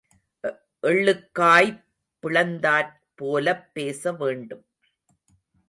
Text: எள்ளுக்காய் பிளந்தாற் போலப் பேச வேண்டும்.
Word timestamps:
எள்ளுக்காய் 0.83 1.83
பிளந்தாற் 2.23 2.91
போலப் 3.15 3.73
பேச 3.73 4.13
வேண்டும். 4.13 4.65